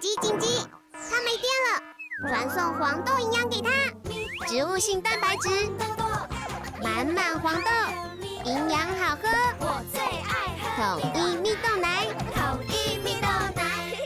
[0.00, 0.46] 紧急紧急！
[0.92, 3.68] 它没电了，传送黄豆营养给它，
[4.46, 5.48] 植物性蛋白质，
[6.80, 7.70] 满满黄豆，
[8.44, 13.26] 营养好喝，我最爱喝统一蜜豆奶，统一蜜豆
[13.56, 13.96] 奶。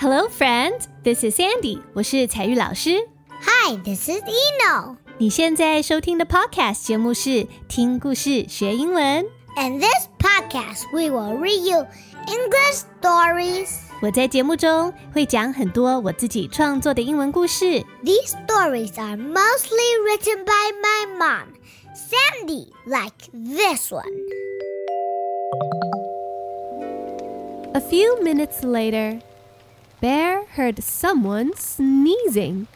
[0.00, 0.86] Hello, friends.
[1.04, 1.82] This is Sandy.
[1.92, 3.08] 我是彩玉老师。
[3.42, 4.96] Hi, this is Eno.
[5.18, 9.24] 你现在收听的 Podcast 节目是听故事学英文。
[9.56, 11.86] In this podcast, we will read you
[12.26, 13.87] English stories.
[14.01, 17.65] 我在节目中会讲很多我自己创作的英文故事。
[18.03, 21.53] These stories are mostly written by my mom,
[21.95, 24.03] Sandy, like this one.
[27.73, 29.19] A few minutes later,
[30.03, 32.67] Bear heard someone sneezing.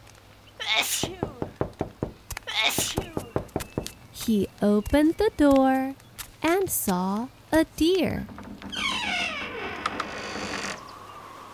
[4.12, 5.94] He opened the door
[6.42, 8.26] and saw a deer.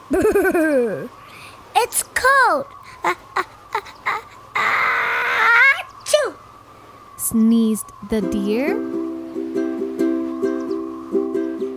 [1.75, 2.67] It's cold.
[3.03, 4.23] Ah, ah, ah, ah,
[4.55, 6.35] ah, achoo.
[7.17, 8.75] Sneezed the deer.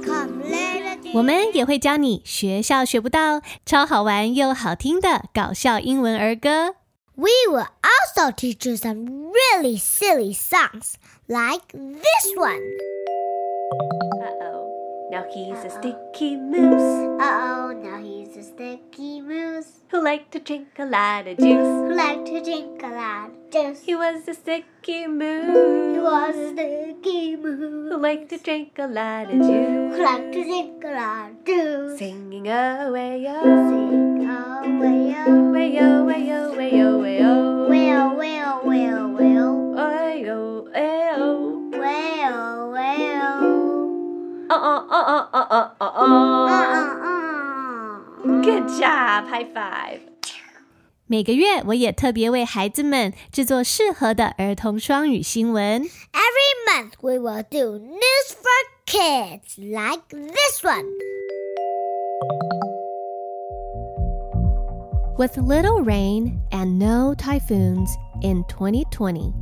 [0.05, 1.13] Come, little dear.
[1.13, 6.75] 我们也会教你学校学不到、超好玩又好听的搞笑英文儿歌。
[7.16, 10.93] We will also teach you some really silly songs,
[11.27, 12.61] like this one.
[15.12, 15.20] Uh-oh.
[15.20, 20.41] Now he's a sticky moose Uh oh, now he's a sticky moose who liked to
[20.41, 21.46] drink a lot of juice.
[21.46, 23.83] who liked to drink a lot of juice.
[23.83, 25.94] He was a sticky moose.
[25.94, 29.96] He was a sticky moose who liked to drink a lot of juice.
[29.96, 31.98] who liked to drink a lot of juice.
[31.98, 37.02] Singing away, oh, Sing away, way, oh, way, oh, way, oh, way, oh,
[44.61, 46.47] Uh, uh, uh, uh, uh, uh, uh, Uh, uh.
[46.47, 48.41] uh, uh.
[48.41, 49.27] Good job!
[49.27, 49.99] High five!
[51.07, 55.81] 每个月，我也特别为孩子们制作适合的儿童双语新闻。
[55.83, 58.52] Every month we will do news for
[58.86, 60.86] kids like this one.
[65.17, 67.89] With little rain and no typhoons
[68.21, 69.33] in 2020,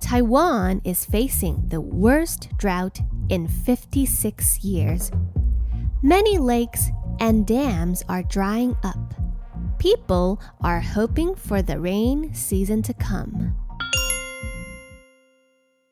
[0.00, 5.10] Taiwan is facing the worst drought in 56 years.
[6.02, 9.14] Many lakes and dams are drying up.
[9.78, 13.54] People are hoping for the rain season to come.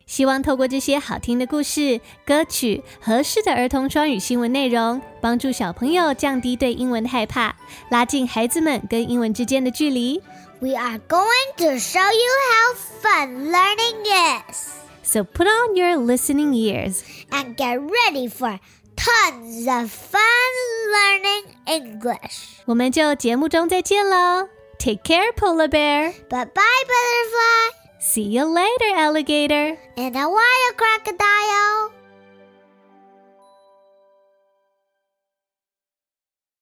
[0.06, 7.54] 希望透过这些好听的故事、歌曲、合适的儿童双语新闻内容，帮助小朋友降低对英文的害怕，
[7.88, 10.20] 拉近孩子们跟英文之间的距离。
[10.60, 14.04] We are going to show you how fun learning
[14.50, 17.03] is So put on your listening ears.
[17.30, 18.58] and get ready for
[18.97, 20.53] tons of fun
[20.92, 22.60] learning English.
[22.66, 24.48] 我们就节目中再见喽！
[24.78, 26.12] Take care, polar bear.
[26.28, 29.76] Bye bye, butterfly, See you later, alligator.
[29.97, 31.25] and a wild crocodile.